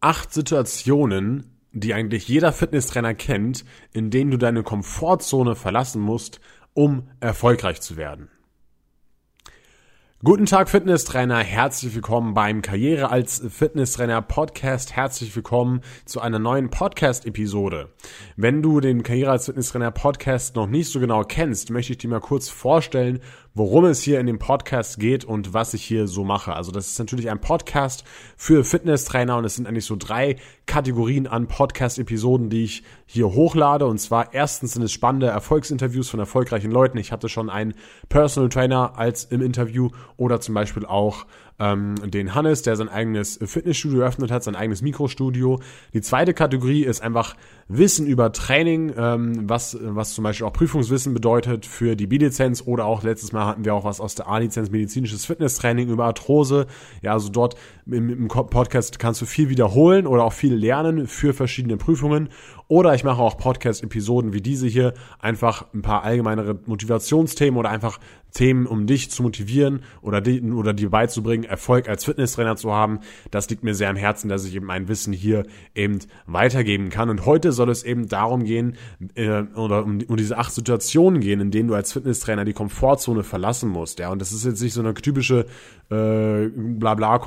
[0.00, 6.40] acht Situationen, die eigentlich jeder Fitnesstrainer kennt, in denen du deine Komfortzone verlassen musst,
[6.74, 8.28] um erfolgreich zu werden.
[10.22, 14.94] Guten Tag Fitnesstrainer, herzlich willkommen beim Karriere als Fitnesstrainer Podcast.
[14.94, 17.88] Herzlich willkommen zu einer neuen Podcast Episode.
[18.36, 22.08] Wenn du den Karriere als Fitnesstrainer Podcast noch nicht so genau kennst, möchte ich dir
[22.08, 23.20] mal kurz vorstellen,
[23.54, 26.54] worum es hier in dem Podcast geht und was ich hier so mache.
[26.54, 28.04] Also das ist natürlich ein Podcast
[28.36, 30.36] für Fitnesstrainer und es sind eigentlich so drei
[30.66, 33.86] Kategorien an Podcast-Episoden, die ich hier hochlade.
[33.86, 36.98] Und zwar erstens sind es spannende Erfolgsinterviews von erfolgreichen Leuten.
[36.98, 37.74] Ich hatte schon einen
[38.08, 41.26] Personal Trainer als im Interview oder zum Beispiel auch
[41.60, 45.60] ähm, den Hannes, der sein eigenes Fitnessstudio eröffnet hat, sein eigenes Mikrostudio.
[45.92, 47.36] Die zweite Kategorie ist einfach
[47.68, 52.86] Wissen über Training, ähm, was, was zum Beispiel auch Prüfungswissen bedeutet für die B-Lizenz oder
[52.86, 56.66] auch letztes Mal hatten wir auch was aus der A-Lizenz medizinisches Fitnesstraining über Arthrose.
[57.02, 57.54] Ja, also dort
[57.92, 62.28] im, im Podcast kannst du viel wiederholen oder auch viel lernen für verschiedene Prüfungen.
[62.68, 67.98] Oder ich mache auch Podcast-Episoden wie diese hier, einfach ein paar allgemeinere Motivationsthemen oder einfach
[68.32, 73.00] Themen, um dich zu motivieren oder, die, oder dir beizubringen, Erfolg als Fitnesstrainer zu haben.
[73.30, 77.10] Das liegt mir sehr am Herzen, dass ich eben mein Wissen hier eben weitergeben kann.
[77.10, 78.76] Und heute soll es eben darum gehen,
[79.14, 83.24] äh, oder um, um diese acht Situationen gehen, in denen du als Fitnesstrainer die Komfortzone
[83.24, 83.98] verlassen musst.
[83.98, 85.46] Ja, und das ist jetzt nicht so eine typische
[85.90, 87.18] äh, blabla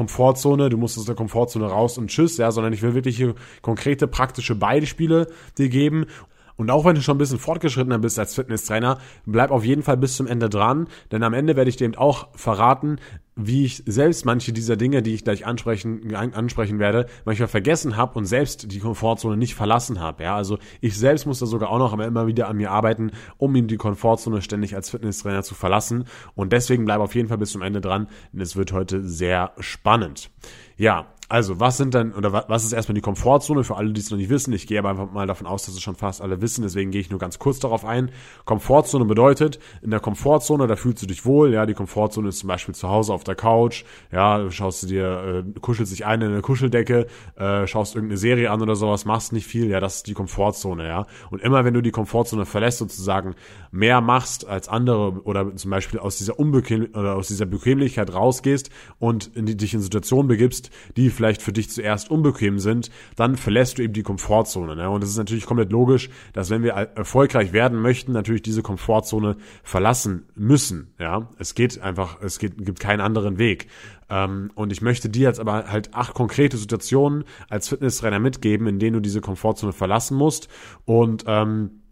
[0.54, 3.36] Komfortzone, du musst aus der Komfortzone raus und tschüss, ja, sondern ich will wirklich hier
[3.62, 6.06] konkrete praktische Beispiele dir geben.
[6.56, 9.98] Und auch wenn du schon ein bisschen fortgeschrittener bist als Fitnesstrainer, bleib auf jeden Fall
[9.98, 13.00] bis zum Ende dran, denn am Ende werde ich dir eben auch verraten,
[13.36, 18.18] wie ich selbst manche dieser Dinge, die ich gleich ansprechen, ansprechen werde, manchmal vergessen habe
[18.18, 20.24] und selbst die Komfortzone nicht verlassen habe.
[20.24, 23.56] Ja, also ich selbst muss da sogar auch noch immer wieder an mir arbeiten, um
[23.56, 26.06] ihm die Komfortzone ständig als Fitnesstrainer zu verlassen.
[26.36, 29.54] Und deswegen bleib auf jeden Fall bis zum Ende dran, denn es wird heute sehr
[29.60, 30.30] spannend.
[30.78, 34.12] Ja, also, was sind denn, oder was ist erstmal die Komfortzone für alle, die es
[34.12, 34.54] noch nicht wissen?
[34.54, 37.02] Ich gehe aber einfach mal davon aus, dass es schon fast alle wissen, deswegen gehe
[37.02, 38.12] ich nur ganz kurz darauf ein.
[38.46, 42.50] Komfortzone bedeutet, in der Komfortzone, da fühlst du dich wohl, ja, die Komfortzone ist zum
[42.50, 46.34] Beispiel zu Hause auf der Couch, ja, schaust du dir, äh, kuschelst dich ein in
[46.34, 50.08] eine Kuscheldecke, äh, schaust irgendeine Serie an oder sowas, machst nicht viel, ja, das ist
[50.08, 51.08] die Komfortzone, ja.
[51.32, 53.34] Und immer wenn du die Komfortzone verlässt, sozusagen
[53.72, 58.70] mehr machst als andere oder zum Beispiel aus dieser Unbequem oder aus dieser Bequemlichkeit rausgehst
[59.00, 62.92] und in die, dich in Situationen begibst, die vielleicht vielleicht für dich zuerst unbequem sind,
[63.16, 64.76] dann verlässt du eben die Komfortzone.
[64.76, 64.90] Ne?
[64.90, 69.38] Und es ist natürlich komplett logisch, dass wenn wir erfolgreich werden möchten, natürlich diese Komfortzone
[69.64, 70.94] verlassen müssen.
[71.00, 73.68] Ja, es geht einfach, es geht, gibt keinen anderen Weg.
[74.10, 78.80] Ähm, und ich möchte dir jetzt aber halt acht konkrete Situationen als Fitnesstrainer mitgeben, in
[78.80, 80.50] denen du diese Komfortzone verlassen musst
[80.84, 81.83] und ähm,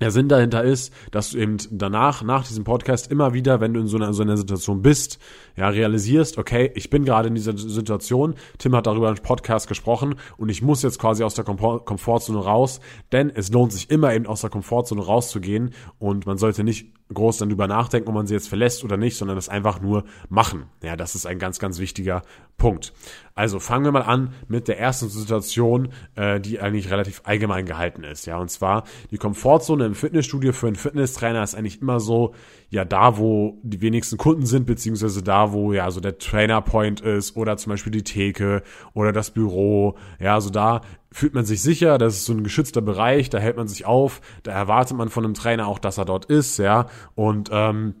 [0.00, 3.80] der Sinn dahinter ist, dass du eben danach, nach diesem Podcast immer wieder, wenn du
[3.80, 5.18] in so einer, so einer Situation bist,
[5.56, 10.16] ja, realisierst, okay, ich bin gerade in dieser Situation, Tim hat darüber im Podcast gesprochen
[10.36, 12.80] und ich muss jetzt quasi aus der Komfortzone raus,
[13.12, 17.38] denn es lohnt sich immer eben aus der Komfortzone rauszugehen und man sollte nicht groß
[17.38, 20.64] dann drüber nachdenken, ob man sie jetzt verlässt oder nicht, sondern das einfach nur machen.
[20.82, 22.22] Ja, das ist ein ganz, ganz wichtiger
[22.56, 22.92] Punkt.
[23.34, 28.04] Also fangen wir mal an mit der ersten Situation, äh, die eigentlich relativ allgemein gehalten
[28.04, 28.26] ist.
[28.26, 32.34] Ja, und zwar die Komfortzone im Fitnessstudio für einen Fitnesstrainer ist eigentlich immer so,
[32.70, 37.36] ja, da, wo die wenigsten Kunden sind, beziehungsweise da, wo ja so der Trainerpoint ist
[37.36, 38.62] oder zum Beispiel die Theke
[38.94, 39.96] oder das Büro.
[40.20, 40.80] Ja, also da
[41.14, 44.20] fühlt man sich sicher, das ist so ein geschützter Bereich, da hält man sich auf,
[44.42, 46.88] da erwartet man von einem Trainer auch, dass er dort ist, ja.
[47.14, 47.94] Und ähm,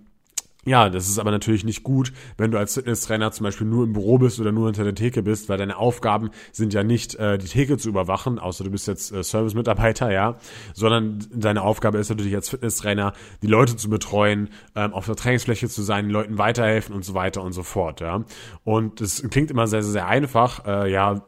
[0.66, 3.92] ja, das ist aber natürlich nicht gut, wenn du als Fitnesstrainer zum Beispiel nur im
[3.92, 7.38] Büro bist oder nur hinter der Theke bist, weil deine Aufgaben sind ja nicht, äh,
[7.38, 10.38] die Theke zu überwachen, außer du bist jetzt äh, Service-Mitarbeiter, ja,
[10.72, 15.68] sondern deine Aufgabe ist natürlich als Fitnesstrainer, die Leute zu betreuen, ähm, auf der Trainingsfläche
[15.68, 18.24] zu sein, den Leuten weiterhelfen und so weiter und so fort, ja.
[18.64, 21.24] Und es klingt immer sehr, sehr, sehr einfach, äh, ja,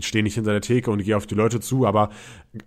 [0.00, 2.10] stehe nicht hinter der Theke und gehe auf die Leute zu, aber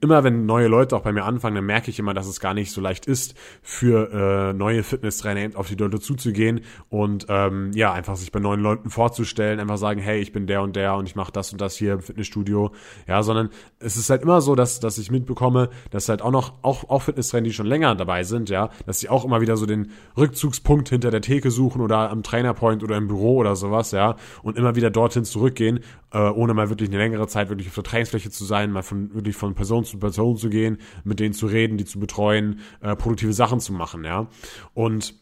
[0.02, 2.54] immer wenn neue Leute auch bei mir anfangen, dann merke ich immer, dass es gar
[2.54, 7.94] nicht so leicht ist, für äh, neue Fitnesstrainer auf die Leute zuzugehen und ähm, ja,
[7.94, 11.08] einfach sich bei neuen Leuten vorzustellen, einfach sagen, hey, ich bin der und der und
[11.08, 12.72] ich mache das und das hier im Fitnessstudio,
[13.08, 13.50] ja, sondern
[13.80, 17.04] es ist halt immer so, dass, dass ich mitbekomme, dass halt auch noch, auch, auch
[17.04, 20.90] Fitnesstrainer, die schon länger dabei sind, ja, dass sie auch immer wieder so den Rückzugspunkt
[20.90, 24.76] hinter der Theke suchen oder am Trainerpoint oder im Büro oder sowas, ja, und immer
[24.76, 25.80] wieder dorthin zurückgehen,
[26.12, 29.14] äh, ohne mal wirklich eine längere Zeit wirklich auf der Trainingsfläche zu sein, mal von
[29.14, 32.60] wirklich von Person Person zu Person zu gehen, mit denen zu reden, die zu betreuen,
[32.82, 34.28] äh, produktive Sachen zu machen, ja.
[34.74, 35.16] Und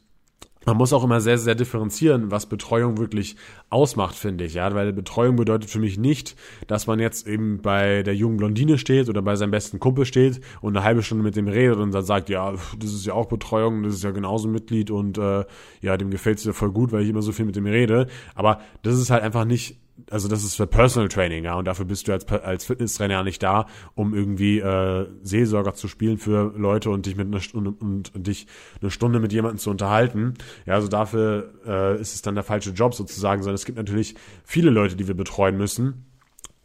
[0.65, 3.35] man muss auch immer sehr, sehr differenzieren, was Betreuung wirklich
[3.69, 6.35] ausmacht, finde ich, ja, weil Betreuung bedeutet für mich nicht,
[6.65, 10.41] dass man jetzt eben bei der jungen Blondine steht oder bei seinem besten Kumpel steht
[10.61, 13.27] und eine halbe Stunde mit dem redet und dann sagt, ja, das ist ja auch
[13.27, 15.45] Betreuung, das ist ja genauso Mitglied und äh,
[15.81, 18.07] ja, dem gefällt es ja voll gut, weil ich immer so viel mit dem rede.
[18.33, 19.77] Aber das ist halt einfach nicht
[20.09, 23.41] also das ist für Personal Training, ja, und dafür bist du als, als Fitnesstrainer nicht
[23.41, 23.65] da,
[23.95, 28.27] um irgendwie äh, Seelsorger zu spielen für Leute und dich mit einer Stunde und, und
[28.27, 28.47] dich
[28.81, 30.33] eine Stunde mit jemandem zu unterhalten.
[30.65, 34.15] Ja, also dafür äh, ist es dann der falsche Job sozusagen, sondern es gibt natürlich
[34.43, 36.05] viele Leute, die wir betreuen müssen.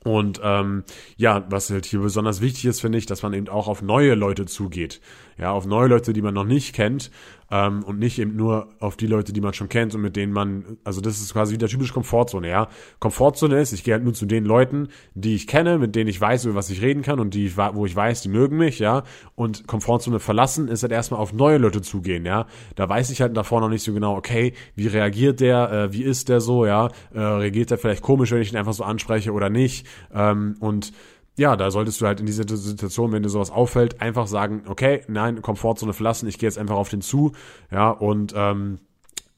[0.02, 0.84] Und ähm,
[1.16, 4.14] ja, was halt hier besonders wichtig ist, finde ich, dass man eben auch auf neue
[4.14, 5.00] Leute zugeht.
[5.36, 7.10] Ja, auf neue Leute, die man noch nicht kennt
[7.50, 10.32] ähm, und nicht eben nur auf die Leute, die man schon kennt und mit denen
[10.32, 12.68] man, also das ist quasi wieder typisch Komfortzone, ja.
[12.98, 16.20] Komfortzone ist, ich gehe halt nur zu den Leuten, die ich kenne, mit denen ich
[16.20, 19.02] weiß, über was ich reden kann und die, wo ich weiß, die mögen mich, ja.
[19.34, 22.46] Und Komfortzone verlassen ist halt erstmal auf neue Leute zugehen, ja.
[22.76, 26.02] Da weiß ich halt davor noch nicht so genau, okay, wie reagiert der, äh, wie
[26.02, 26.88] ist der so, ja.
[27.12, 29.86] Äh, reagiert der vielleicht komisch, wenn ich ihn einfach so anspreche oder nicht.
[30.14, 30.92] Ähm, und
[31.40, 35.00] ja, da solltest du halt in dieser Situation, wenn dir sowas auffällt, einfach sagen, okay,
[35.08, 37.32] nein, Komfortzone verlassen, ich gehe jetzt einfach auf den zu,
[37.70, 38.78] ja, und ähm,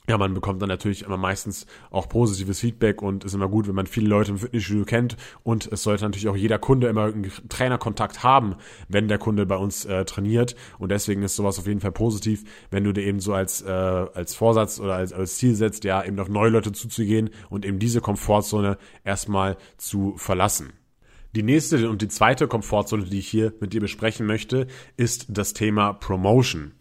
[0.09, 3.77] ja, man bekommt dann natürlich immer meistens auch positives Feedback und ist immer gut, wenn
[3.77, 5.17] man viele Leute im Fitnessstudio kennt.
[5.45, 8.57] Und es sollte natürlich auch jeder Kunde immer einen Trainerkontakt haben,
[8.89, 10.57] wenn der Kunde bei uns äh, trainiert.
[10.81, 13.71] Und deswegen ist sowas auf jeden Fall positiv, wenn du dir eben so als, äh,
[13.71, 17.79] als Vorsatz oder als, als Ziel setzt, ja, eben auf neue Leute zuzugehen und eben
[17.79, 20.73] diese Komfortzone erstmal zu verlassen.
[21.35, 25.55] Die nächste und die zweite Komfortzone, die ich hier mit dir besprechen möchte, ist das
[25.55, 26.73] Thema Promotion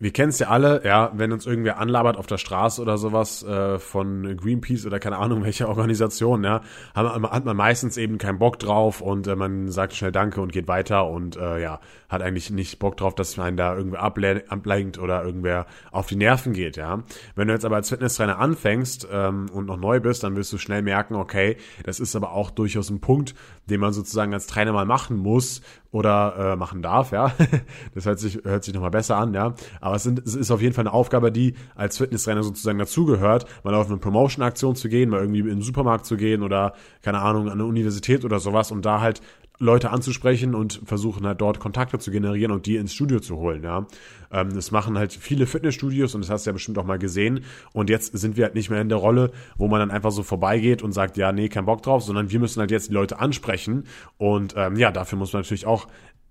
[0.00, 3.42] wir kennen es ja alle, ja, wenn uns irgendwer anlabert auf der Straße oder sowas
[3.42, 6.62] äh, von Greenpeace oder keine Ahnung welcher Organisation, ja,
[6.94, 10.68] hat man, meistens eben keinen Bock drauf und äh, man sagt schnell Danke und geht
[10.68, 15.24] weiter und äh, ja, hat eigentlich nicht Bock drauf, dass man da irgendwer ablenkt oder
[15.24, 17.02] irgendwer auf die Nerven geht, ja.
[17.34, 20.58] Wenn du jetzt aber als Fitnesstrainer anfängst ähm, und noch neu bist, dann wirst du
[20.58, 23.34] schnell merken, okay, das ist aber auch durchaus ein Punkt,
[23.70, 27.32] den man sozusagen als Trainer mal machen muss oder äh, machen darf, ja.
[27.94, 29.54] das hört sich, hört sich nochmal besser an, ja.
[29.80, 33.46] Aber es, sind, es ist auf jeden Fall eine Aufgabe, die als Fitnesstrainer sozusagen dazugehört,
[33.64, 37.20] mal auf eine Promotion-Aktion zu gehen, mal irgendwie in den Supermarkt zu gehen oder, keine
[37.20, 39.20] Ahnung, an eine Universität oder sowas und da halt
[39.58, 43.64] Leute anzusprechen und versuchen halt dort Kontakte zu generieren und die ins Studio zu holen,
[43.64, 43.86] ja.
[44.30, 47.40] Ähm, das machen halt viele Fitnessstudios und das hast du ja bestimmt auch mal gesehen.
[47.72, 50.22] Und jetzt sind wir halt nicht mehr in der Rolle, wo man dann einfach so
[50.22, 53.18] vorbeigeht und sagt, ja, nee, kein Bock drauf, sondern wir müssen halt jetzt die Leute
[53.18, 53.84] ansprechen.
[54.16, 55.88] Und ähm, ja, dafür muss man natürlich auch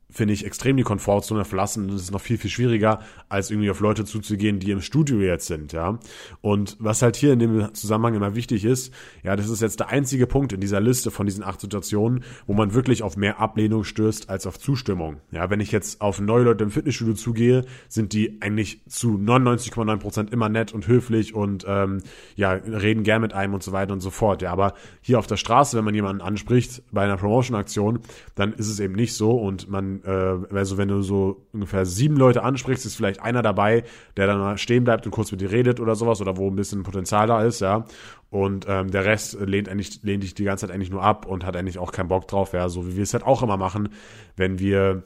[0.09, 1.89] finde ich, extrem die Komfortzone verlassen.
[1.89, 5.48] Das ist noch viel, viel schwieriger, als irgendwie auf Leute zuzugehen, die im Studio jetzt
[5.48, 6.00] sind, ja.
[6.42, 8.94] Und was halt hier in dem Zusammenhang immer wichtig ist,
[9.24, 12.54] ja, das ist jetzt der einzige Punkt in dieser Liste von diesen acht Situationen, wo
[12.54, 15.18] man wirklich auf mehr Ablehnung stößt als auf Zustimmung.
[15.31, 19.98] Ja, wenn ich jetzt auf neue Leute im Fitnessstudio zugehe, sind die eigentlich zu 99,9
[19.98, 22.01] Prozent immer nett und höflich und, ähm,
[22.36, 24.42] ja, reden gern mit einem und so weiter und so fort.
[24.42, 28.00] Ja, aber hier auf der Straße, wenn man jemanden anspricht bei einer Promotion-Aktion,
[28.36, 32.18] dann ist es eben nicht so und man äh, also wenn du so ungefähr sieben
[32.18, 33.84] Leute ansprichst, ist vielleicht einer dabei,
[34.16, 36.84] der dann stehen bleibt und kurz mit dir redet oder sowas oder wo ein bisschen
[36.84, 37.86] Potenzial da ist, ja.
[38.30, 41.46] Und ähm, der Rest lehnt eigentlich, lehnt dich die ganze Zeit eigentlich nur ab und
[41.46, 43.90] hat eigentlich auch keinen Bock drauf, ja, so wie wir es halt auch immer machen,
[44.36, 45.04] wenn wir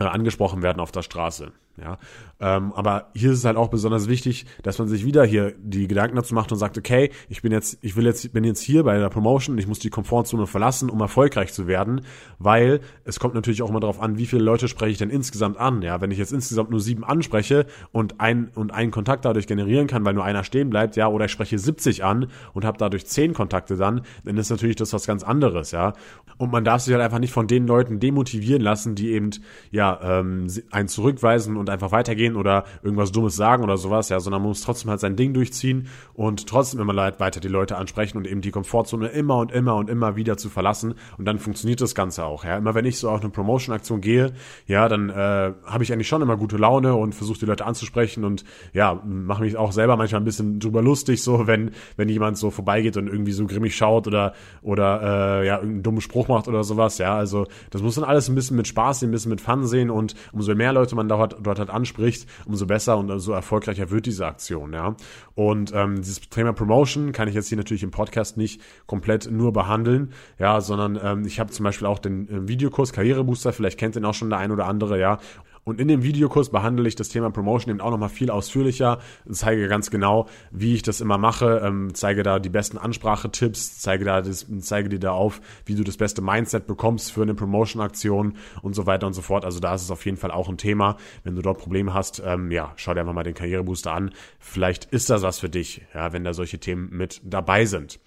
[0.00, 1.52] äh, angesprochen werden auf der Straße.
[1.78, 1.98] Ja,
[2.40, 5.86] ähm, aber hier ist es halt auch besonders wichtig, dass man sich wieder hier die
[5.88, 8.82] Gedanken dazu macht und sagt, okay, ich bin jetzt, ich will jetzt, bin jetzt hier
[8.82, 12.00] bei der Promotion, ich muss die Komfortzone verlassen, um erfolgreich zu werden,
[12.38, 15.58] weil es kommt natürlich auch immer darauf an, wie viele Leute spreche ich denn insgesamt
[15.58, 15.82] an.
[15.82, 19.86] Ja, wenn ich jetzt insgesamt nur sieben anspreche und ein und einen Kontakt dadurch generieren
[19.86, 23.06] kann, weil nur einer stehen bleibt, ja, oder ich spreche 70 an und habe dadurch
[23.06, 25.92] zehn Kontakte dann, dann ist natürlich das was ganz anderes, ja.
[26.38, 29.30] Und man darf sich halt einfach nicht von den Leuten demotivieren lassen, die eben
[29.70, 34.20] ja ähm, einen zurückweisen und und einfach weitergehen oder irgendwas Dummes sagen oder sowas, ja,
[34.20, 38.18] sondern man muss trotzdem halt sein Ding durchziehen und trotzdem immer weiter die Leute ansprechen
[38.18, 41.80] und eben die Komfortzone immer und immer und immer wieder zu verlassen und dann funktioniert
[41.80, 42.56] das Ganze auch, ja.
[42.56, 44.32] Immer wenn ich so auf eine Promotion-Aktion gehe,
[44.66, 48.24] ja, dann äh, habe ich eigentlich schon immer gute Laune und versuche die Leute anzusprechen
[48.24, 52.38] und ja, mache mich auch selber manchmal ein bisschen drüber lustig, so wenn wenn jemand
[52.38, 56.48] so vorbeigeht und irgendwie so grimmig schaut oder oder äh, ja irgendeinen dummen Spruch macht
[56.48, 57.16] oder sowas, ja.
[57.16, 60.14] Also das muss dann alles ein bisschen mit Spaß, ein bisschen mit Fun sehen und
[60.32, 64.26] umso mehr Leute man dort, dort halt anspricht, umso besser und so erfolgreicher wird diese
[64.26, 64.96] Aktion, ja.
[65.34, 69.52] Und ähm, dieses Thema Promotion kann ich jetzt hier natürlich im Podcast nicht komplett nur
[69.52, 73.96] behandeln, ja, sondern ähm, ich habe zum Beispiel auch den äh, Videokurs Karrierebooster, vielleicht kennt
[73.96, 75.18] den auch schon der ein oder andere, ja.
[75.66, 79.66] Und in dem Videokurs behandle ich das Thema Promotion eben auch nochmal viel ausführlicher, zeige
[79.66, 84.22] ganz genau, wie ich das immer mache, ähm, zeige da die besten Ansprachetipps, zeige da
[84.22, 88.74] das, zeige dir da auf, wie du das beste Mindset bekommst für eine Promotion-Aktion und
[88.76, 89.44] so weiter und so fort.
[89.44, 90.98] Also da ist es auf jeden Fall auch ein Thema.
[91.24, 94.12] Wenn du dort Probleme hast, ähm, ja, schau dir einfach mal den Karrierebooster an.
[94.38, 97.98] Vielleicht ist das was für dich, ja, wenn da solche Themen mit dabei sind.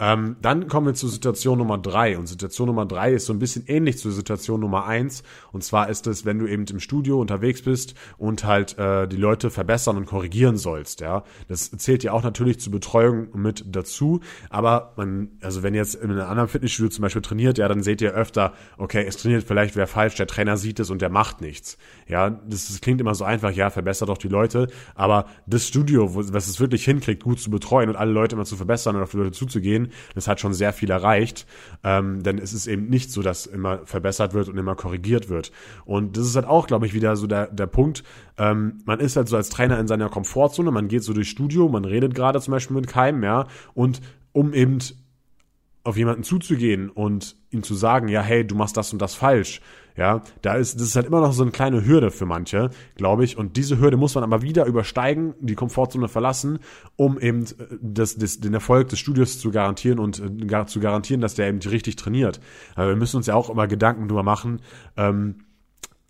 [0.00, 2.16] Ähm, dann kommen wir zur Situation Nummer drei.
[2.18, 5.22] Und Situation Nummer drei ist so ein bisschen ähnlich zur Situation Nummer eins.
[5.52, 9.16] Und zwar ist es, wenn du eben im Studio unterwegs bist und halt äh, die
[9.16, 11.00] Leute verbessern und korrigieren sollst.
[11.00, 14.20] Ja, das zählt ja auch natürlich zur Betreuung mit dazu.
[14.50, 18.00] Aber man, also wenn jetzt in einem anderen Fitnessstudio zum Beispiel trainiert, ja, dann seht
[18.00, 21.40] ihr öfter, okay, es trainiert vielleicht wer falsch, der Trainer sieht es und der macht
[21.40, 21.76] nichts.
[22.06, 24.68] Ja, das, das klingt immer so einfach, ja, verbessert doch die Leute.
[24.94, 28.44] Aber das Studio, wo, was es wirklich hinkriegt, gut zu betreuen und alle Leute immer
[28.44, 31.46] zu verbessern und auf die Leute zuzugehen, das hat schon sehr viel erreicht.
[31.84, 35.52] Ähm, denn es ist eben nicht so, dass immer verbessert wird und immer korrigiert wird.
[35.84, 38.04] Und das ist halt auch, glaube ich, wieder so der, der Punkt.
[38.36, 41.68] Ähm, man ist halt so als Trainer in seiner Komfortzone, man geht so durchs Studio,
[41.68, 44.00] man redet gerade zum Beispiel mit keinem, ja, und
[44.32, 44.78] um eben
[45.88, 49.62] auf jemanden zuzugehen und ihm zu sagen, ja, hey, du machst das und das falsch,
[49.96, 53.24] ja, da ist, das ist halt immer noch so eine kleine Hürde für manche, glaube
[53.24, 53.36] ich.
[53.36, 56.60] Und diese Hürde muss man aber wieder übersteigen, die Komfortzone verlassen,
[56.94, 61.20] um eben äh, das, das, den Erfolg des Studios zu garantieren und äh, zu garantieren,
[61.20, 62.38] dass der eben richtig trainiert.
[62.76, 64.60] Aber wir müssen uns ja auch immer Gedanken drüber machen,
[64.96, 65.40] ähm,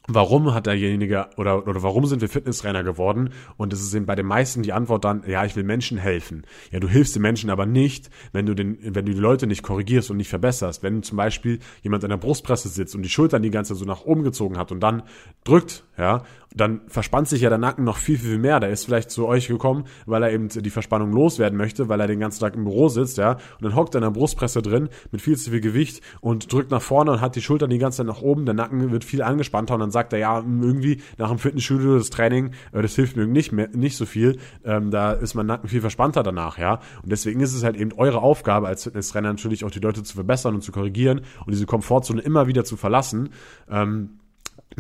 [0.09, 3.31] warum hat derjenige oder, oder warum sind wir Fitnesstrainer geworden?
[3.57, 6.45] Und es ist eben bei den meisten die Antwort dann, ja, ich will Menschen helfen.
[6.73, 9.63] Ja, du hilfst den Menschen aber nicht, wenn du den, wenn du die Leute nicht
[9.63, 10.83] korrigierst und nicht verbesserst.
[10.83, 13.85] Wenn zum Beispiel jemand in der Brustpresse sitzt und die Schultern die ganze Zeit so
[13.85, 15.03] nach oben gezogen hat und dann
[15.45, 16.25] drückt, ja,
[16.55, 18.61] dann verspannt sich ja der Nacken noch viel, viel mehr.
[18.61, 22.07] Der ist vielleicht zu euch gekommen, weil er eben die Verspannung loswerden möchte, weil er
[22.07, 24.89] den ganzen Tag im Büro sitzt, ja, und dann hockt er in der Brustpresse drin
[25.11, 27.99] mit viel zu viel Gewicht und drückt nach vorne und hat die Schultern die ganze
[27.99, 31.29] Zeit nach oben, der Nacken wird viel angespannter und dann sagt er, ja, irgendwie nach
[31.29, 34.39] dem Fitnessstudio das Training, äh, das hilft mir nicht mehr, nicht so viel.
[34.65, 36.81] Ähm, da ist mein Nacken viel verspannter danach, ja.
[37.03, 40.15] Und deswegen ist es halt eben eure Aufgabe als Fitnesstrainer natürlich auch die Leute zu
[40.15, 43.31] verbessern und zu korrigieren und diese Komfortzone immer wieder zu verlassen.
[43.71, 44.18] Ähm,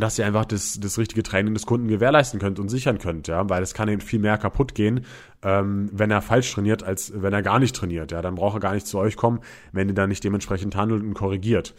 [0.01, 3.49] dass ihr einfach das, das richtige Training des Kunden gewährleisten könnt und sichern könnt, ja,
[3.49, 5.05] weil es kann eben viel mehr kaputt gehen,
[5.43, 8.61] ähm, wenn er falsch trainiert, als wenn er gar nicht trainiert, ja, dann braucht er
[8.61, 9.41] gar nicht zu euch kommen,
[9.73, 11.75] wenn ihr da nicht dementsprechend handelt und korrigiert.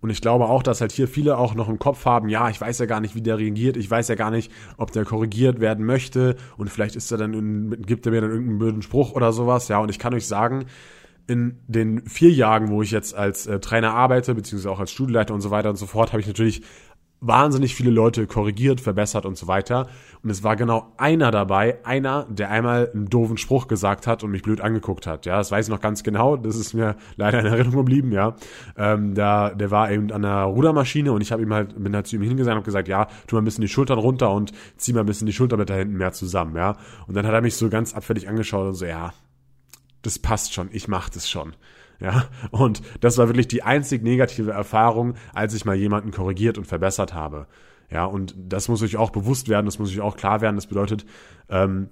[0.00, 2.60] Und ich glaube auch, dass halt hier viele auch noch im Kopf haben, ja, ich
[2.60, 5.58] weiß ja gar nicht, wie der reagiert, ich weiß ja gar nicht, ob der korrigiert
[5.58, 9.32] werden möchte und vielleicht ist er dann, gibt er mir dann irgendeinen blöden Spruch oder
[9.32, 10.66] sowas, ja, und ich kann euch sagen,
[11.26, 15.34] in den vier Jahren, wo ich jetzt als äh, Trainer arbeite, beziehungsweise auch als Studieleiter
[15.34, 16.62] und so weiter und so fort, habe ich natürlich
[17.20, 19.88] wahnsinnig viele Leute korrigiert, verbessert und so weiter.
[20.22, 24.30] Und es war genau einer dabei, einer, der einmal einen doofen Spruch gesagt hat und
[24.30, 25.24] mich blöd angeguckt hat.
[25.26, 26.36] Ja, das weiß ich noch ganz genau.
[26.36, 28.12] Das ist mir leider in Erinnerung geblieben.
[28.12, 28.36] Ja,
[28.76, 32.06] ähm, da, der war eben an der Rudermaschine und ich habe ihm halt bin halt
[32.06, 34.92] zu ihm hingesagt und gesagt, ja, tu mal ein bisschen die Schultern runter und zieh
[34.92, 36.56] mal ein bisschen die Schulterblätter hinten mehr zusammen.
[36.56, 39.12] Ja, und dann hat er mich so ganz abfällig angeschaut und so, ja,
[40.02, 41.54] das passt schon, ich mach das schon.
[42.00, 46.66] Ja, und das war wirklich die einzig negative Erfahrung, als ich mal jemanden korrigiert und
[46.66, 47.46] verbessert habe.
[47.90, 50.56] Ja, und das muss euch auch bewusst werden, das muss euch auch klar werden.
[50.56, 51.06] Das bedeutet,
[51.48, 51.88] ähm,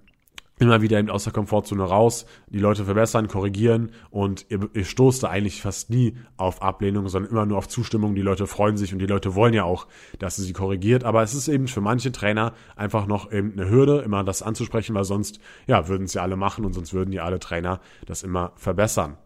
[0.59, 5.25] immer wieder eben aus der Komfortzone raus, die Leute verbessern, korrigieren und ihr, ihr stoßt
[5.25, 8.15] da eigentlich fast nie auf Ablehnung, sondern immer nur auf Zustimmung.
[8.15, 9.89] Die Leute freuen sich und die Leute wollen ja auch,
[10.21, 11.03] dass sie sie korrigiert.
[11.03, 14.95] Aber es ist eben für manche Trainer einfach noch eben eine Hürde, immer das anzusprechen,
[14.95, 18.53] weil sonst, ja, würden ja alle machen und sonst würden ja alle Trainer das immer
[18.55, 19.17] verbessern.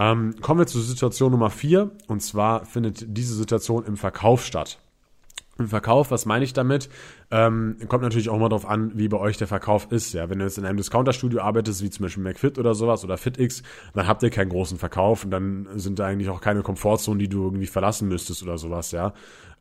[0.00, 1.90] Ähm, kommen wir zur Situation Nummer vier.
[2.08, 4.78] Und zwar findet diese Situation im Verkauf statt.
[5.58, 6.88] Im Verkauf, was meine ich damit?
[7.32, 10.12] Ähm, kommt natürlich auch mal darauf an, wie bei euch der Verkauf ist.
[10.14, 13.16] Ja, wenn du jetzt in einem Discounter-Studio arbeitest, wie zum Beispiel McFit oder sowas oder
[13.16, 13.62] FitX,
[13.94, 17.28] dann habt ihr keinen großen Verkauf und dann sind da eigentlich auch keine Komfortzonen, die
[17.28, 19.12] du irgendwie verlassen müsstest oder sowas, ja.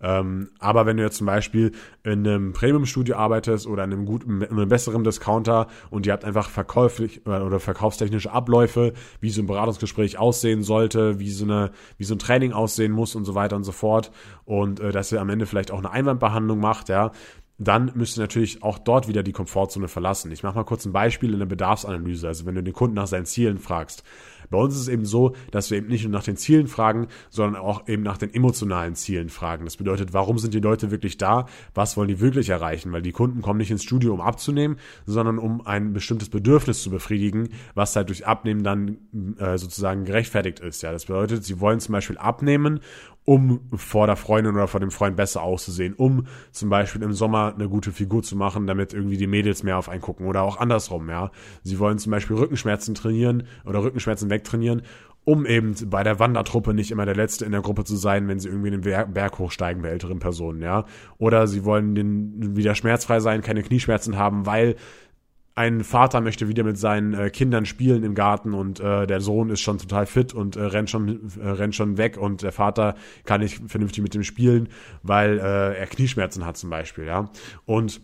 [0.01, 1.73] Ähm, aber wenn du jetzt zum Beispiel
[2.03, 6.23] in einem Premium-Studio arbeitest oder in einem guten, in einem besseren Discounter und ihr habt
[6.23, 11.71] einfach verkäuflich äh, oder verkaufstechnische Abläufe, wie so ein Beratungsgespräch aussehen sollte, wie so eine,
[11.97, 14.11] wie so ein Training aussehen muss und so weiter und so fort
[14.45, 17.11] und äh, dass ihr am Ende vielleicht auch eine Einwandbehandlung macht, ja,
[17.59, 20.31] dann müsst ihr natürlich auch dort wieder die Komfortzone verlassen.
[20.31, 22.25] Ich mache mal kurz ein Beispiel in der Bedarfsanalyse.
[22.27, 24.03] Also wenn du den Kunden nach seinen Zielen fragst,
[24.49, 27.07] bei uns ist es eben so, dass wir eben nicht nur nach den Zielen fragen,
[27.29, 29.65] sondern auch eben nach den emotionalen Zielen fragen.
[29.65, 31.45] Das bedeutet, warum sind die Leute wirklich da?
[31.75, 32.91] Was wollen die wirklich erreichen?
[32.91, 36.89] Weil die Kunden kommen nicht ins Studio, um abzunehmen, sondern um ein bestimmtes Bedürfnis zu
[36.89, 38.97] befriedigen, was halt durch Abnehmen dann
[39.37, 40.81] äh, sozusagen gerechtfertigt ist.
[40.81, 42.79] Ja, das bedeutet, sie wollen zum Beispiel abnehmen,
[43.25, 47.53] um vor der Freundin oder vor dem Freund besser auszusehen, um zum Beispiel im Sommer
[47.53, 50.57] eine gute Figur zu machen, damit irgendwie die Mädels mehr auf einen gucken oder auch
[50.57, 51.31] andersrum, ja.
[51.61, 54.81] Sie wollen zum Beispiel Rückenschmerzen trainieren oder Rückenschmerzen wegtrainieren,
[55.25, 58.39] um eben bei der Wandertruppe nicht immer der Letzte in der Gruppe zu sein, wenn
[58.39, 60.85] sie irgendwie den Berg hochsteigen bei älteren Personen, ja.
[61.19, 64.75] Oder sie wollen den, wieder schmerzfrei sein, keine Knieschmerzen haben, weil
[65.59, 69.49] ein Vater möchte wieder mit seinen äh, Kindern spielen im Garten und äh, der Sohn
[69.49, 72.95] ist schon total fit und äh, rennt schon äh, rennt schon weg und der Vater
[73.25, 74.69] kann nicht vernünftig mit dem spielen,
[75.03, 77.29] weil äh, er Knieschmerzen hat zum Beispiel, ja.
[77.65, 77.99] Und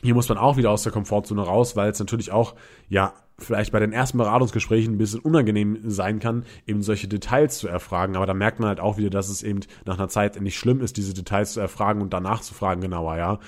[0.00, 2.54] hier muss man auch wieder aus der Komfortzone raus, weil es natürlich auch
[2.88, 7.66] ja vielleicht bei den ersten Beratungsgesprächen ein bisschen unangenehm sein kann, eben solche Details zu
[7.66, 8.14] erfragen.
[8.14, 10.80] Aber da merkt man halt auch wieder, dass es eben nach einer Zeit nicht schlimm
[10.80, 13.40] ist, diese Details zu erfragen und danach zu fragen genauer, ja.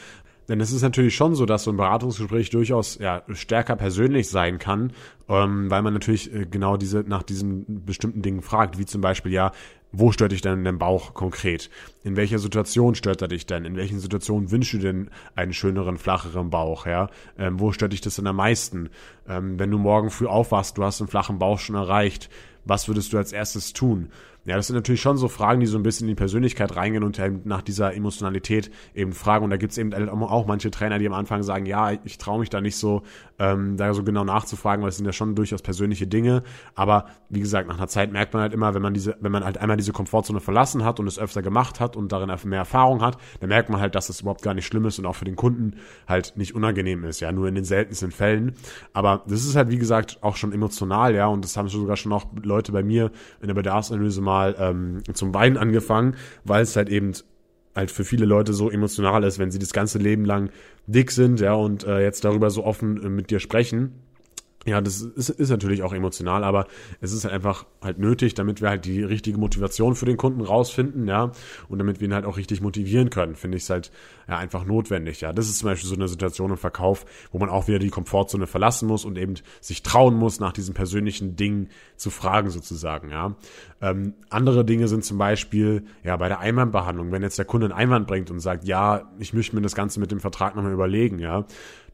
[0.48, 4.58] Denn es ist natürlich schon so, dass so ein Beratungsgespräch durchaus ja, stärker persönlich sein
[4.58, 4.92] kann,
[5.28, 9.32] ähm, weil man natürlich äh, genau diese nach diesen bestimmten Dingen fragt, wie zum Beispiel
[9.32, 9.52] ja,
[9.92, 11.70] wo stört dich denn dein Bauch konkret?
[12.04, 13.64] In welcher Situation stört er dich denn?
[13.64, 16.86] In welchen Situationen wünschst du denn einen schöneren, flacheren Bauch?
[16.86, 18.90] Ja, ähm, wo stört dich das denn am meisten?
[19.28, 22.28] Ähm, wenn du morgen früh aufwachst, du hast einen flachen Bauch schon erreicht,
[22.64, 24.10] was würdest du als erstes tun?
[24.48, 27.04] Ja, das sind natürlich schon so Fragen, die so ein bisschen in die Persönlichkeit reingehen
[27.04, 29.44] und eben nach dieser Emotionalität eben fragen.
[29.44, 32.38] Und da gibt es eben auch manche Trainer, die am Anfang sagen, ja, ich traue
[32.38, 33.02] mich da nicht so,
[33.38, 36.44] ähm, da so genau nachzufragen, weil es sind ja schon durchaus persönliche Dinge.
[36.74, 39.44] Aber wie gesagt, nach einer Zeit merkt man halt immer, wenn man diese, wenn man
[39.44, 43.02] halt einmal diese Komfortzone verlassen hat und es öfter gemacht hat und darin mehr Erfahrung
[43.02, 45.26] hat, dann merkt man halt, dass es überhaupt gar nicht schlimm ist und auch für
[45.26, 45.74] den Kunden
[46.06, 48.54] halt nicht unangenehm ist, ja, nur in den seltensten Fällen.
[48.94, 52.14] Aber das ist halt, wie gesagt, auch schon emotional, ja, und das haben sogar schon
[52.14, 53.10] auch Leute bei mir
[53.42, 57.12] in der Bedarfsanalyse mal mal ähm, zum Weinen angefangen, weil es halt eben
[57.74, 60.50] halt für viele Leute so emotional ist, wenn sie das ganze Leben lang
[60.86, 63.92] dick sind, ja, und äh, jetzt darüber so offen äh, mit dir sprechen
[64.68, 66.66] ja, das ist, ist natürlich auch emotional, aber
[67.00, 70.40] es ist halt einfach halt nötig, damit wir halt die richtige Motivation für den Kunden
[70.40, 71.32] rausfinden, ja,
[71.68, 73.90] und damit wir ihn halt auch richtig motivieren können, finde ich es halt
[74.28, 75.32] ja einfach notwendig, ja.
[75.32, 78.46] Das ist zum Beispiel so eine Situation im Verkauf, wo man auch wieder die Komfortzone
[78.46, 83.36] verlassen muss und eben sich trauen muss, nach diesen persönlichen Dingen zu fragen sozusagen, ja.
[83.80, 87.74] Ähm, andere Dinge sind zum Beispiel, ja, bei der Einwandbehandlung, wenn jetzt der Kunde einen
[87.74, 91.18] Einwand bringt und sagt, ja, ich möchte mir das Ganze mit dem Vertrag nochmal überlegen,
[91.18, 91.44] ja,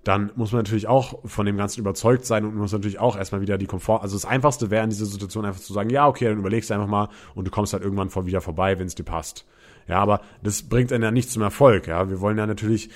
[0.04, 3.40] dann muss man natürlich auch von dem Ganzen überzeugt sein und muss natürlich auch erstmal
[3.40, 6.26] wieder die Komfort, also das Einfachste wäre in dieser Situation einfach zu sagen, ja, okay,
[6.26, 8.94] dann überlegst du einfach mal und du kommst halt irgendwann vor wieder vorbei, wenn es
[8.94, 9.46] dir passt.
[9.88, 12.08] Ja, aber das bringt einen ja nicht zum Erfolg, ja.
[12.08, 12.90] Wir wollen ja natürlich,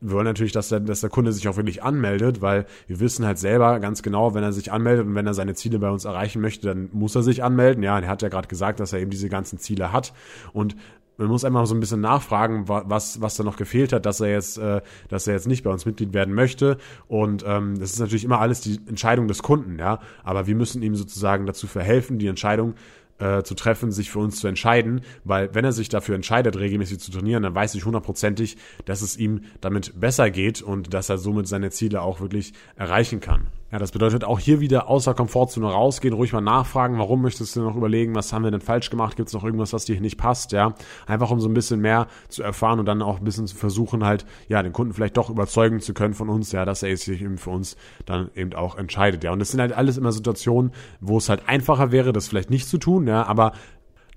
[0.00, 3.24] wir wollen natürlich, dass der, dass der Kunde sich auch wirklich anmeldet, weil wir wissen
[3.24, 6.04] halt selber ganz genau, wenn er sich anmeldet und wenn er seine Ziele bei uns
[6.04, 7.82] erreichen möchte, dann muss er sich anmelden.
[7.82, 10.12] Ja, er hat ja gerade gesagt, dass er eben diese ganzen Ziele hat.
[10.52, 10.76] Und
[11.20, 14.30] man muss einfach so ein bisschen nachfragen, was, was da noch gefehlt hat, dass er
[14.30, 16.78] jetzt, äh, dass er jetzt nicht bei uns Mitglied werden möchte.
[17.08, 20.00] Und ähm, das ist natürlich immer alles die Entscheidung des Kunden, ja.
[20.24, 22.74] Aber wir müssen ihm sozusagen dazu verhelfen, die Entscheidung
[23.18, 27.00] äh, zu treffen, sich für uns zu entscheiden, weil wenn er sich dafür entscheidet, regelmäßig
[27.00, 31.18] zu trainieren, dann weiß ich hundertprozentig, dass es ihm damit besser geht und dass er
[31.18, 33.48] somit seine Ziele auch wirklich erreichen kann.
[33.72, 37.60] Ja, das bedeutet auch hier wieder außer Komfortzone rausgehen, ruhig mal nachfragen, warum möchtest du
[37.60, 40.18] noch überlegen, was haben wir denn falsch gemacht, gibt es noch irgendwas, was dir nicht
[40.18, 40.74] passt, ja.
[41.06, 44.04] Einfach um so ein bisschen mehr zu erfahren und dann auch ein bisschen zu versuchen,
[44.04, 47.22] halt, ja, den Kunden vielleicht doch überzeugen zu können von uns, ja, dass er sich
[47.22, 49.32] eben für uns dann eben auch entscheidet, ja.
[49.32, 52.68] Und das sind halt alles immer Situationen, wo es halt einfacher wäre, das vielleicht nicht
[52.68, 53.52] zu tun, ja, aber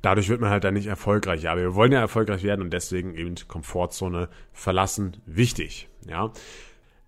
[0.02, 1.44] dadurch wird man halt dann nicht erfolgreich.
[1.44, 6.32] Ja, aber wir wollen ja erfolgreich werden und deswegen eben Komfortzone verlassen wichtig, ja.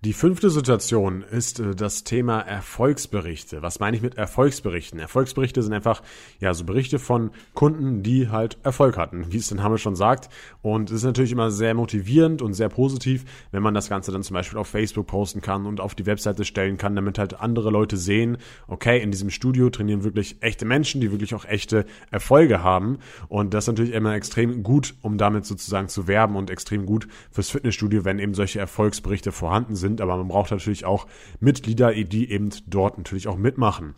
[0.05, 3.63] Die fünfte Situation ist äh, das Thema Erfolgsberichte.
[3.63, 4.99] Was meine ich mit Erfolgsberichten?
[4.99, 6.03] Erfolgsberichte sind einfach
[6.39, 10.29] ja so Berichte von Kunden, die halt Erfolg hatten, wie es der Name schon sagt.
[10.61, 14.21] Und es ist natürlich immer sehr motivierend und sehr positiv, wenn man das Ganze dann
[14.21, 17.71] zum Beispiel auf Facebook posten kann und auf die Webseite stellen kann, damit halt andere
[17.71, 18.37] Leute sehen,
[18.67, 22.99] okay, in diesem Studio trainieren wirklich echte Menschen, die wirklich auch echte Erfolge haben.
[23.27, 27.07] Und das ist natürlich immer extrem gut, um damit sozusagen zu werben und extrem gut
[27.31, 31.07] fürs Fitnessstudio, wenn eben solche Erfolgsberichte vorhanden sind sind, aber man braucht natürlich auch
[31.39, 33.95] Mitglieder, die eben dort natürlich auch mitmachen.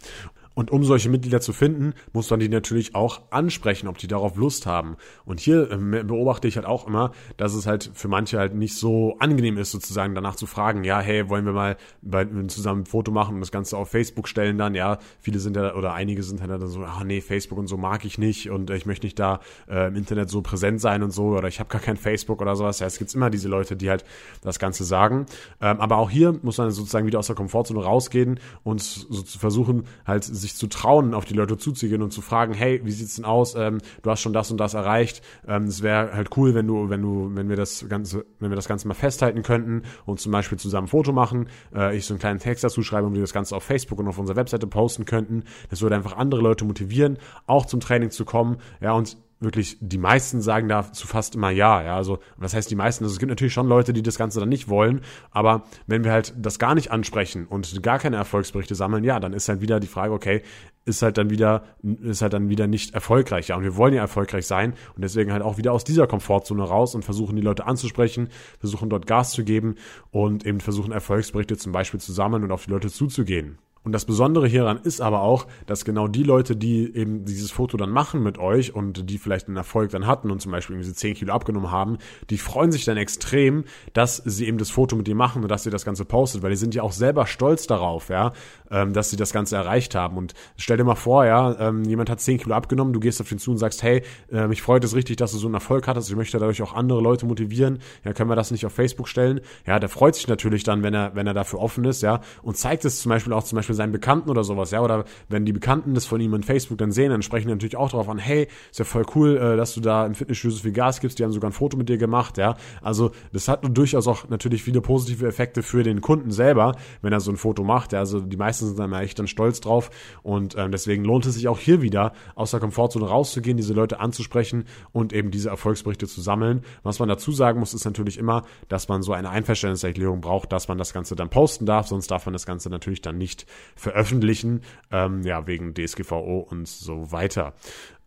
[0.58, 4.38] Und um solche Mitglieder zu finden, muss man die natürlich auch ansprechen, ob die darauf
[4.38, 4.98] Lust haben.
[5.24, 8.74] Und hier ähm, beobachte ich halt auch immer, dass es halt für manche halt nicht
[8.74, 12.86] so angenehm ist, sozusagen danach zu fragen, ja, hey, wollen wir mal bei, zusammen ein
[12.88, 16.24] Foto machen und das Ganze auf Facebook stellen dann, ja, viele sind ja, oder einige
[16.24, 19.06] sind halt dann so, ah nee, Facebook und so mag ich nicht und ich möchte
[19.06, 21.98] nicht da äh, im Internet so präsent sein und so oder ich habe gar kein
[21.98, 22.80] Facebook oder sowas.
[22.80, 24.04] Ja, es gibt immer diese Leute, die halt
[24.42, 25.28] das Ganze sagen.
[25.62, 29.38] Ähm, aber auch hier muss man sozusagen wieder aus der Komfortzone rausgehen und so zu
[29.38, 32.92] versuchen, halt sich sich zu trauen, auf die Leute zuzugehen und zu fragen, hey, wie
[32.92, 33.56] sieht's denn aus?
[33.56, 35.22] Ähm, du hast schon das und das erreicht.
[35.48, 38.56] Ähm, es wäre halt cool, wenn du, wenn du, wenn wir das Ganze, wenn wir
[38.56, 42.14] das Ganze mal festhalten könnten und zum Beispiel zusammen ein Foto machen, äh, ich so
[42.14, 44.68] einen kleinen Text dazu schreibe und wir das Ganze auf Facebook und auf unserer Webseite
[44.68, 45.44] posten könnten.
[45.70, 48.58] Das würde einfach andere Leute motivieren, auch zum Training zu kommen.
[48.82, 51.84] Ja, und wirklich die meisten sagen dazu fast immer ja.
[51.84, 53.04] Ja, also was heißt die meisten?
[53.04, 56.12] Also es gibt natürlich schon Leute, die das Ganze dann nicht wollen, aber wenn wir
[56.12, 59.80] halt das gar nicht ansprechen und gar keine Erfolgsberichte sammeln, ja, dann ist halt wieder
[59.80, 60.42] die Frage, okay,
[60.86, 61.64] ist halt dann wieder,
[62.02, 63.50] ist halt dann wieder nicht erfolgreich.
[63.50, 66.64] Ja, und wir wollen ja erfolgreich sein und deswegen halt auch wieder aus dieser Komfortzone
[66.64, 69.76] raus und versuchen die Leute anzusprechen, versuchen dort Gas zu geben
[70.12, 73.60] und eben versuchen Erfolgsberichte zum Beispiel zu sammeln und auf die Leute zuzugehen.
[73.88, 77.78] Und das Besondere hieran ist aber auch, dass genau die Leute, die eben dieses Foto
[77.78, 80.94] dann machen mit euch und die vielleicht einen Erfolg dann hatten und zum Beispiel diese
[80.94, 81.98] 10 Kilo abgenommen haben,
[82.30, 85.64] die freuen sich dann extrem, dass sie eben das Foto mit dir machen und dass
[85.64, 88.34] sie das Ganze postet, weil die sind ja auch selber stolz darauf, ja,
[88.70, 90.18] ähm, dass sie das Ganze erreicht haben.
[90.18, 93.32] Und stell dir mal vor, ja, ähm, jemand hat 10 Kilo abgenommen, du gehst auf
[93.32, 95.88] ihn zu und sagst, hey, äh, mich freut es richtig, dass du so einen Erfolg
[95.88, 99.08] hattest, ich möchte dadurch auch andere Leute motivieren, ja, können wir das nicht auf Facebook
[99.08, 99.40] stellen?
[99.66, 102.58] Ja, der freut sich natürlich dann, wenn er, wenn er dafür offen ist, ja, und
[102.58, 105.54] zeigt es zum Beispiel auch zum Beispiel seinen Bekannten oder sowas, ja, oder wenn die
[105.54, 108.18] Bekannten das von ihm in Facebook dann sehen, dann sprechen die natürlich auch darauf an,
[108.18, 111.20] hey, ist ja voll cool, äh, dass du da im Fitnessstudio so viel Gas gibst,
[111.20, 114.64] die haben sogar ein Foto mit dir gemacht, ja, also das hat durchaus auch natürlich
[114.64, 118.20] viele positive Effekte für den Kunden selber, wenn er so ein Foto macht, ja, also
[118.20, 119.90] die meisten sind dann echt dann stolz drauf
[120.24, 124.00] und ähm, deswegen lohnt es sich auch hier wieder aus der Komfortzone rauszugehen, diese Leute
[124.00, 126.62] anzusprechen und eben diese Erfolgsberichte zu sammeln.
[126.84, 130.68] Was man dazu sagen muss, ist natürlich immer, dass man so eine Einverständniserklärung braucht, dass
[130.68, 134.62] man das Ganze dann posten darf, sonst darf man das Ganze natürlich dann nicht veröffentlichen,
[134.92, 137.54] ähm, ja, wegen DSGVO und so weiter.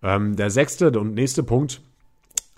[0.02, 1.82] Ähm, der sechste und nächste Punkt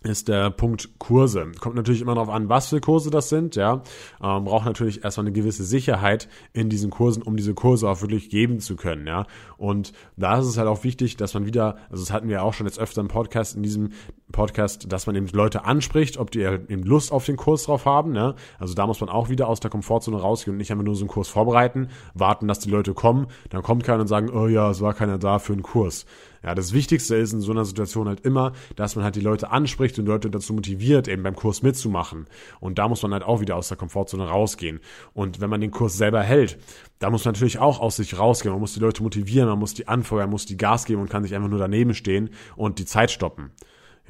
[0.02, 1.52] ist der Punkt Kurse.
[1.60, 3.82] Kommt natürlich immer darauf an, was für Kurse das sind, ja.
[4.22, 8.30] Ähm, braucht natürlich erstmal eine gewisse Sicherheit in diesen Kursen, um diese Kurse auch wirklich
[8.30, 9.26] geben zu können, ja.
[9.56, 12.54] Und da ist es halt auch wichtig, dass man wieder, also das hatten wir auch
[12.54, 13.90] schon jetzt öfter im Podcast, in diesem
[14.32, 18.12] Podcast, dass man eben Leute anspricht, ob die eben Lust auf den Kurs drauf haben,
[18.12, 18.34] ne.
[18.58, 21.02] Also da muss man auch wieder aus der Komfortzone rausgehen und nicht einfach nur so
[21.02, 24.70] einen Kurs vorbereiten, warten, dass die Leute kommen, dann kommt keiner und sagen, oh ja,
[24.70, 26.06] es war keiner da für einen Kurs.
[26.44, 29.50] Ja, das Wichtigste ist in so einer Situation halt immer, dass man halt die Leute
[29.50, 32.26] anspricht und Leute dazu motiviert, eben beim Kurs mitzumachen.
[32.61, 34.81] Und da muss man halt auch wieder aus der Komfortzone rausgehen.
[35.14, 36.59] Und wenn man den Kurs selber hält,
[36.98, 38.52] da muss man natürlich auch aus sich rausgehen.
[38.52, 41.22] Man muss die Leute motivieren, man muss die anfeuern, muss die Gas geben und kann
[41.22, 43.50] sich einfach nur daneben stehen und die Zeit stoppen.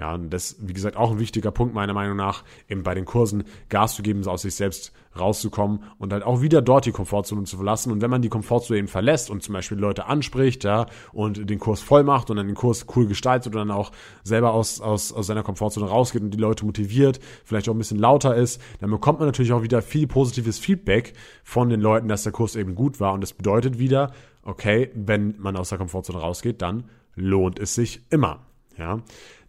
[0.02, 3.04] Ja, und das, wie gesagt, auch ein wichtiger Punkt meiner Meinung nach, eben bei den
[3.04, 7.44] Kursen Gas zu geben, aus sich selbst rauszukommen und halt auch wieder dort die Komfortzone
[7.44, 7.92] zu verlassen.
[7.92, 11.60] Und wenn man die Komfortzone eben verlässt und zum Beispiel Leute anspricht, ja, und den
[11.60, 13.92] Kurs voll macht und dann den Kurs cool gestaltet und dann auch
[14.24, 18.00] selber aus, aus, aus seiner Komfortzone rausgeht und die Leute motiviert, vielleicht auch ein bisschen
[18.00, 21.12] lauter ist, dann bekommt man natürlich auch wieder viel positives Feedback
[21.44, 23.12] von den Leuten, dass der Kurs eben gut war.
[23.12, 24.10] Und das bedeutet wieder,
[24.42, 28.40] okay, wenn man aus der Komfortzone rausgeht, dann lohnt es sich immer.
[28.76, 29.00] Ja.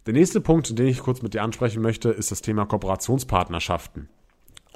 [0.06, 4.10] Der nächste Punkt, den ich kurz mit dir ansprechen möchte, ist das Thema Kooperationspartnerschaften.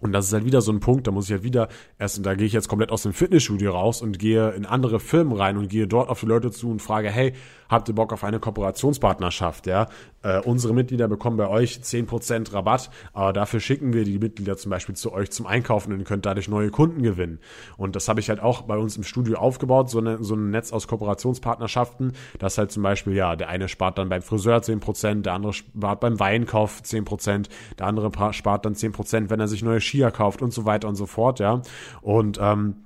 [0.01, 2.35] Und das ist halt wieder so ein Punkt, da muss ich halt wieder erst, da
[2.35, 5.69] gehe ich jetzt komplett aus dem Fitnessstudio raus und gehe in andere Firmen rein und
[5.69, 7.35] gehe dort auf die Leute zu und frage, hey,
[7.69, 9.89] habt ihr Bock auf eine Kooperationspartnerschaft, ja?
[10.23, 14.57] Äh, unsere Mitglieder bekommen bei euch zehn Prozent Rabatt, aber dafür schicken wir die Mitglieder
[14.57, 17.39] zum Beispiel zu euch zum Einkaufen und könnt dadurch neue Kunden gewinnen.
[17.77, 20.51] Und das habe ich halt auch bei uns im Studio aufgebaut, so, eine, so ein
[20.51, 24.81] Netz aus Kooperationspartnerschaften, dass halt zum Beispiel, ja, der eine spart dann beim Friseur zehn
[24.81, 29.41] Prozent, der andere spart beim Weinkauf zehn Prozent, der andere spart dann zehn Prozent, wenn
[29.41, 31.63] er sich neue Skier kauft und so weiter und so fort, ja.
[32.03, 32.77] Und ähm,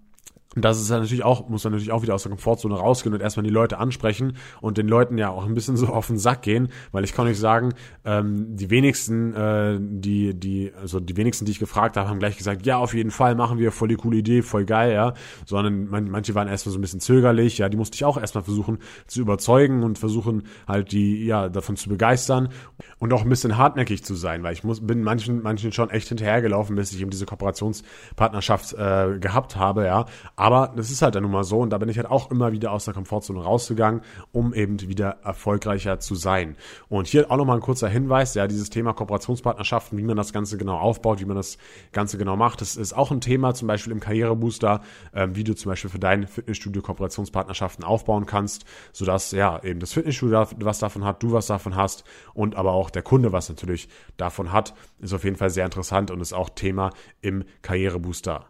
[0.54, 3.14] und das ist ja natürlich auch, muss man natürlich auch wieder aus der Komfortzone rausgehen
[3.14, 6.18] und erstmal die Leute ansprechen und den Leuten ja auch ein bisschen so auf den
[6.18, 7.72] Sack gehen, weil ich kann euch sagen,
[8.04, 12.36] ähm, die wenigsten, äh, die, die, also die wenigsten, die ich gefragt habe, haben gleich
[12.36, 15.14] gesagt, ja, auf jeden Fall machen wir, voll die coole Idee, voll geil, ja.
[15.46, 18.44] Sondern man, manche waren erstmal so ein bisschen zögerlich, ja, die musste ich auch erstmal
[18.44, 22.50] versuchen zu überzeugen und versuchen halt die, ja, davon zu begeistern
[22.98, 26.08] und auch ein bisschen hartnäckig zu sein, weil ich muss, bin manchen, manchen schon echt
[26.08, 30.06] hinterhergelaufen, bis ich eben diese Kooperationspartnerschaft äh, gehabt habe, ja
[30.42, 32.50] aber das ist halt dann nun mal so und da bin ich halt auch immer
[32.50, 34.00] wieder aus der Komfortzone rausgegangen,
[34.32, 36.56] um eben wieder erfolgreicher zu sein.
[36.88, 40.58] Und hier auch nochmal ein kurzer Hinweis, ja, dieses Thema Kooperationspartnerschaften, wie man das Ganze
[40.58, 41.58] genau aufbaut, wie man das
[41.92, 44.80] Ganze genau macht, das ist auch ein Thema, zum Beispiel im Karrierebooster,
[45.14, 49.92] ähm, wie du zum Beispiel für dein Fitnessstudio Kooperationspartnerschaften aufbauen kannst, sodass ja eben das
[49.92, 52.02] Fitnessstudio was davon hat, du was davon hast
[52.34, 56.10] und aber auch der Kunde was natürlich davon hat, ist auf jeden Fall sehr interessant
[56.10, 58.46] und ist auch Thema im Karrierebooster.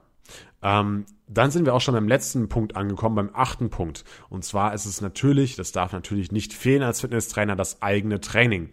[0.62, 4.04] Ähm, dann sind wir auch schon beim letzten Punkt angekommen, beim achten Punkt.
[4.28, 8.70] Und zwar ist es natürlich, das darf natürlich nicht fehlen als Fitnesstrainer, das eigene Training.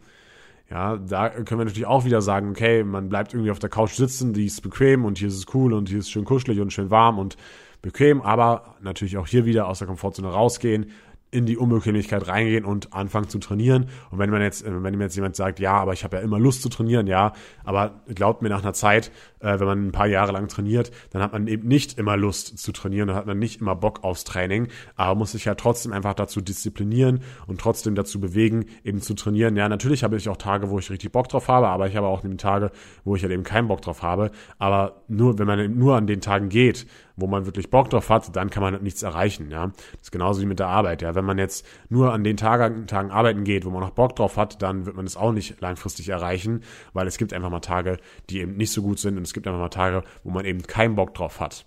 [0.70, 3.94] Ja, da können wir natürlich auch wieder sagen, okay, man bleibt irgendwie auf der Couch
[3.94, 6.60] sitzen, die ist bequem und hier ist es cool und hier ist es schön kuschelig
[6.60, 7.38] und schön warm und
[7.82, 10.92] bequem, aber natürlich auch hier wieder aus der Komfortzone rausgehen,
[11.32, 13.88] in die Unbequemlichkeit reingehen und anfangen zu trainieren.
[14.10, 16.40] Und wenn man jetzt, wenn mir jetzt jemand sagt, ja, aber ich habe ja immer
[16.40, 20.08] Lust zu trainieren, ja, aber glaubt mir nach einer Zeit, äh, wenn man ein paar
[20.08, 23.38] Jahre lang trainiert, dann hat man eben nicht immer Lust zu trainieren, dann hat man
[23.38, 27.96] nicht immer Bock aufs Training, aber muss sich ja trotzdem einfach dazu disziplinieren und trotzdem
[27.96, 29.56] dazu bewegen, eben zu trainieren.
[29.56, 32.08] Ja, natürlich habe ich auch Tage, wo ich richtig Bock drauf habe, aber ich habe
[32.08, 32.72] auch Tage,
[33.04, 34.32] wo ich halt eben keinen Bock drauf habe.
[34.58, 36.88] Aber nur, wenn man nur an den Tagen geht,
[37.20, 39.52] wo man wirklich Bock drauf hat, dann kann man nichts erreichen.
[39.52, 41.02] Ja, das ist genauso wie mit der Arbeit.
[41.02, 44.16] Ja, wenn man jetzt nur an den Tagen, Tagen arbeiten geht, wo man noch Bock
[44.16, 47.60] drauf hat, dann wird man es auch nicht langfristig erreichen, weil es gibt einfach mal
[47.60, 47.98] Tage,
[48.30, 50.64] die eben nicht so gut sind und es gibt einfach mal Tage, wo man eben
[50.64, 51.66] keinen Bock drauf hat.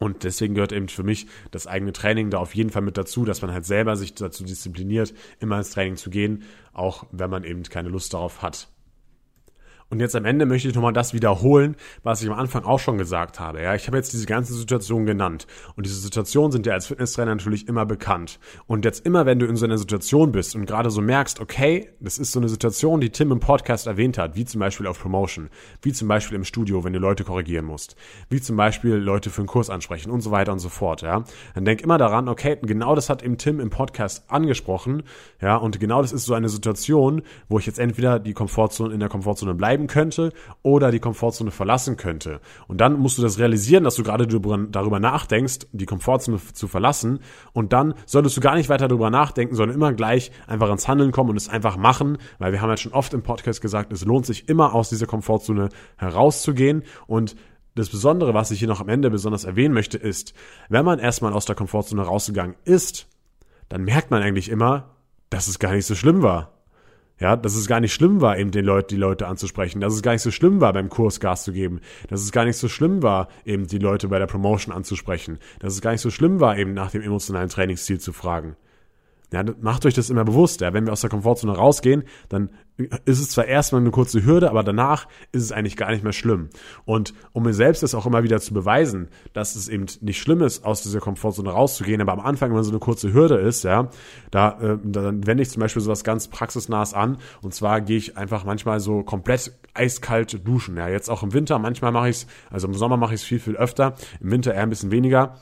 [0.00, 3.24] Und deswegen gehört eben für mich das eigene Training da auf jeden Fall mit dazu,
[3.24, 7.44] dass man halt selber sich dazu diszipliniert, immer ins Training zu gehen, auch wenn man
[7.44, 8.68] eben keine Lust darauf hat.
[9.94, 12.98] Und jetzt am Ende möchte ich nochmal das wiederholen, was ich am Anfang auch schon
[12.98, 13.62] gesagt habe.
[13.62, 15.46] Ja, ich habe jetzt diese ganze Situation genannt.
[15.76, 18.40] Und diese Situationen sind ja als Fitnesstrainer natürlich immer bekannt.
[18.66, 21.90] Und jetzt immer, wenn du in so einer Situation bist und gerade so merkst, okay,
[22.00, 25.00] das ist so eine Situation, die Tim im Podcast erwähnt hat, wie zum Beispiel auf
[25.00, 25.48] Promotion,
[25.80, 27.94] wie zum Beispiel im Studio, wenn du Leute korrigieren musst,
[28.30, 31.22] wie zum Beispiel Leute für einen Kurs ansprechen und so weiter und so fort, ja.
[31.54, 35.04] Dann denk immer daran, okay, genau das hat eben Tim im Podcast angesprochen,
[35.40, 38.98] ja, und genau das ist so eine Situation, wo ich jetzt entweder die Komfortzone in
[38.98, 42.40] der Komfortzone bleibe, bleiben könnte oder die Komfortzone verlassen könnte.
[42.68, 47.20] Und dann musst du das realisieren, dass du gerade darüber nachdenkst, die Komfortzone zu verlassen.
[47.52, 51.12] Und dann solltest du gar nicht weiter darüber nachdenken, sondern immer gleich einfach ins Handeln
[51.12, 54.04] kommen und es einfach machen, weil wir haben ja schon oft im Podcast gesagt, es
[54.04, 57.36] lohnt sich immer aus dieser Komfortzone herauszugehen und
[57.76, 60.32] das Besondere, was ich hier noch am Ende besonders erwähnen möchte, ist,
[60.68, 63.08] wenn man erstmal aus der Komfortzone rausgegangen ist,
[63.68, 64.94] dann merkt man eigentlich immer,
[65.28, 66.53] dass es gar nicht so schlimm war.
[67.20, 70.02] Ja, dass es gar nicht schlimm war, eben den Leuten, die Leute anzusprechen, dass es
[70.02, 72.68] gar nicht so schlimm war, beim Kurs Gas zu geben, dass es gar nicht so
[72.68, 76.40] schlimm war, eben die Leute bei der Promotion anzusprechen, dass es gar nicht so schlimm
[76.40, 78.56] war, eben nach dem emotionalen Trainingsziel zu fragen.
[79.34, 80.60] Ja, macht euch das immer bewusst.
[80.60, 80.72] Ja.
[80.72, 82.50] Wenn wir aus der Komfortzone rausgehen, dann
[83.04, 86.12] ist es zwar erstmal eine kurze Hürde, aber danach ist es eigentlich gar nicht mehr
[86.12, 86.50] schlimm.
[86.84, 90.40] Und um mir selbst das auch immer wieder zu beweisen, dass es eben nicht schlimm
[90.40, 93.90] ist, aus dieser Komfortzone rauszugehen, aber am Anfang, wenn so eine kurze Hürde ist, ja,
[94.30, 97.18] da, äh, dann wende ich zum Beispiel sowas ganz praxisnahes an.
[97.42, 100.76] Und zwar gehe ich einfach manchmal so komplett eiskalt duschen.
[100.76, 101.58] Ja, jetzt auch im Winter.
[101.58, 103.96] Manchmal mache ich es, also im Sommer mache ich es viel, viel öfter.
[104.20, 105.36] Im Winter eher ein bisschen weniger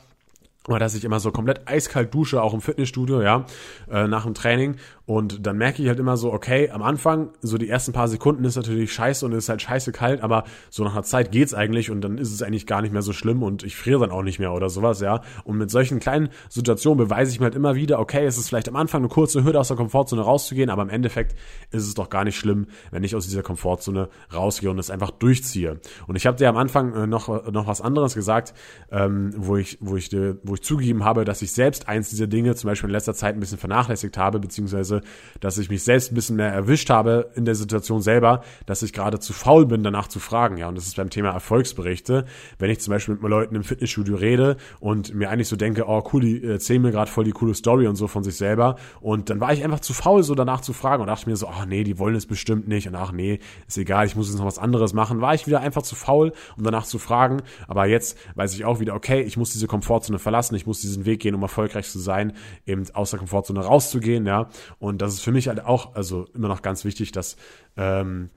[0.67, 3.45] oder dass ich immer so komplett eiskalt dusche, auch im Fitnessstudio, ja,
[3.91, 4.77] äh, nach dem Training.
[5.05, 8.45] Und dann merke ich halt immer so, okay, am Anfang, so die ersten paar Sekunden
[8.45, 11.91] ist natürlich scheiße und ist halt scheiße kalt, aber so nach einer Zeit geht's eigentlich
[11.91, 14.21] und dann ist es eigentlich gar nicht mehr so schlimm und ich friere dann auch
[14.21, 15.21] nicht mehr oder sowas, ja.
[15.43, 18.69] Und mit solchen kleinen Situationen beweise ich mir halt immer wieder, okay, es ist vielleicht
[18.69, 21.35] am Anfang eine kurze Hürde aus der Komfortzone rauszugehen, aber im Endeffekt
[21.71, 25.11] ist es doch gar nicht schlimm, wenn ich aus dieser Komfortzone rausgehe und es einfach
[25.11, 25.81] durchziehe.
[26.07, 28.53] Und ich habe dir am Anfang äh, noch, noch was anderes gesagt,
[28.89, 32.55] ähm, wo ich, wo ich, wo ich zugegeben habe, dass ich selbst eins dieser Dinge
[32.55, 35.01] zum Beispiel in letzter Zeit ein bisschen vernachlässigt habe, beziehungsweise
[35.39, 38.93] dass ich mich selbst ein bisschen mehr erwischt habe in der Situation selber, dass ich
[38.93, 40.57] gerade zu faul bin, danach zu fragen.
[40.57, 42.25] Ja, und das ist beim Thema Erfolgsberichte.
[42.59, 46.03] Wenn ich zum Beispiel mit Leuten im Fitnessstudio rede und mir eigentlich so denke, oh
[46.13, 48.75] cool, die erzählen mir gerade voll die coole Story und so von sich selber.
[49.01, 51.47] Und dann war ich einfach zu faul, so danach zu fragen und dachte mir so,
[51.47, 52.87] ach nee, die wollen es bestimmt nicht.
[52.87, 55.21] Und ach nee, ist egal, ich muss jetzt noch was anderes machen.
[55.21, 57.41] War ich wieder einfach zu faul, um danach zu fragen.
[57.67, 61.05] Aber jetzt weiß ich auch wieder, okay, ich muss diese Komfortzone verlassen, ich muss diesen
[61.05, 62.33] Weg gehen, um erfolgreich zu sein,
[62.65, 64.49] eben aus der Komfortzone rauszugehen, ja.
[64.79, 67.37] Und das ist für mich halt auch, also immer noch ganz wichtig, dass,
[67.77, 68.29] ähm,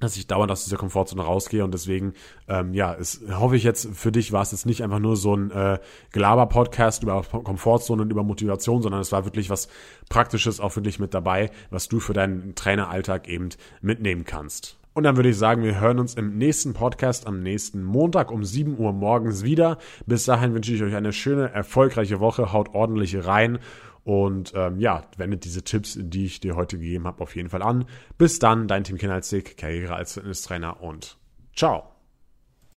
[0.00, 2.12] dass ich dauernd aus dieser Komfortzone rausgehe und deswegen,
[2.48, 5.34] ähm, ja, es, hoffe ich jetzt für dich war es jetzt nicht einfach nur so
[5.34, 5.78] ein äh,
[6.12, 9.68] Gelaber-Podcast über Komfortzone und über Motivation, sondern es war wirklich was
[10.08, 13.48] Praktisches auch wirklich mit dabei, was du für deinen Traineralltag eben
[13.80, 14.78] mitnehmen kannst.
[14.96, 18.42] Und dann würde ich sagen, wir hören uns im nächsten Podcast am nächsten Montag um
[18.42, 19.76] 7 Uhr morgens wieder.
[20.06, 22.54] Bis dahin wünsche ich euch eine schöne, erfolgreiche Woche.
[22.54, 23.58] Haut ordentlich rein
[24.04, 27.60] und ähm, ja, wendet diese Tipps, die ich dir heute gegeben habe, auf jeden Fall
[27.60, 27.84] an.
[28.16, 31.18] Bis dann, dein Tim Kinalzig, Karriere als Fitnesstrainer und
[31.54, 31.95] ciao.